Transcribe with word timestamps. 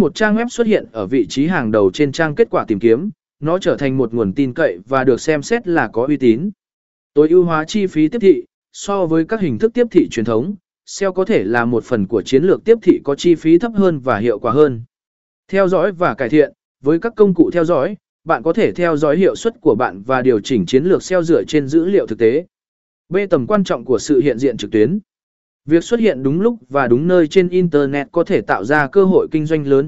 một 0.00 0.14
trang 0.14 0.36
web 0.36 0.48
xuất 0.48 0.66
hiện 0.66 0.86
ở 0.92 1.06
vị 1.06 1.26
trí 1.26 1.46
hàng 1.46 1.70
đầu 1.70 1.90
trên 1.90 2.12
trang 2.12 2.34
kết 2.34 2.48
quả 2.50 2.64
tìm 2.68 2.78
kiếm, 2.78 3.10
nó 3.40 3.58
trở 3.58 3.76
thành 3.76 3.96
một 3.96 4.14
nguồn 4.14 4.32
tin 4.32 4.54
cậy 4.54 4.78
và 4.88 5.04
được 5.04 5.20
xem 5.20 5.42
xét 5.42 5.68
là 5.68 5.88
có 5.92 6.06
uy 6.06 6.16
tín. 6.16 6.50
Tối 7.14 7.28
ưu 7.28 7.44
hóa 7.44 7.64
chi 7.64 7.86
phí 7.86 8.08
tiếp 8.08 8.18
thị, 8.18 8.44
so 8.72 9.06
với 9.06 9.24
các 9.24 9.40
hình 9.40 9.58
thức 9.58 9.74
tiếp 9.74 9.86
thị 9.90 10.08
truyền 10.10 10.24
thống, 10.24 10.54
SEO 10.86 11.12
có 11.12 11.24
thể 11.24 11.44
là 11.44 11.64
một 11.64 11.84
phần 11.84 12.06
của 12.06 12.22
chiến 12.22 12.44
lược 12.44 12.64
tiếp 12.64 12.78
thị 12.82 13.00
có 13.04 13.14
chi 13.14 13.34
phí 13.34 13.58
thấp 13.58 13.72
hơn 13.74 14.00
và 14.00 14.18
hiệu 14.18 14.38
quả 14.38 14.52
hơn. 14.52 14.82
Theo 15.48 15.68
dõi 15.68 15.92
và 15.92 16.14
cải 16.14 16.28
thiện, 16.28 16.52
với 16.80 16.98
các 16.98 17.12
công 17.16 17.34
cụ 17.34 17.50
theo 17.50 17.64
dõi, 17.64 17.96
bạn 18.24 18.42
có 18.42 18.52
thể 18.52 18.72
theo 18.72 18.96
dõi 18.96 19.16
hiệu 19.16 19.34
suất 19.34 19.60
của 19.60 19.74
bạn 19.74 20.02
và 20.02 20.22
điều 20.22 20.40
chỉnh 20.40 20.66
chiến 20.66 20.84
lược 20.84 21.02
SEO 21.02 21.22
dựa 21.22 21.44
trên 21.44 21.66
dữ 21.66 21.84
liệu 21.84 22.06
thực 22.06 22.18
tế. 22.18 22.44
B. 23.08 23.16
Tầm 23.30 23.46
quan 23.46 23.64
trọng 23.64 23.84
của 23.84 23.98
sự 23.98 24.20
hiện 24.20 24.38
diện 24.38 24.56
trực 24.56 24.70
tuyến. 24.70 24.98
Việc 25.64 25.84
xuất 25.84 26.00
hiện 26.00 26.22
đúng 26.22 26.40
lúc 26.40 26.58
và 26.68 26.88
đúng 26.88 27.08
nơi 27.08 27.26
trên 27.26 27.48
Internet 27.48 28.08
có 28.12 28.24
thể 28.24 28.40
tạo 28.40 28.64
ra 28.64 28.88
cơ 28.88 29.04
hội 29.04 29.28
kinh 29.30 29.46
doanh 29.46 29.66
lớn 29.66 29.86